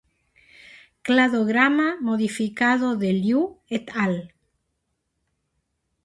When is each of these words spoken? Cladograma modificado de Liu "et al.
Cladograma 1.03 1.89
modificado 2.01 2.95
de 2.95 3.13
Liu 3.13 3.43
"et 3.79 3.91
al. 4.05 4.17